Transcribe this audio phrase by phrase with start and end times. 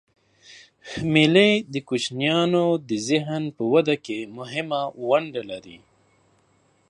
[1.13, 5.77] مېلې د کوچنيانو د ذهن په وده کښي مهمه ونډه لري.